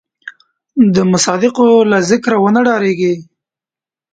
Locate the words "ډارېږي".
2.67-3.13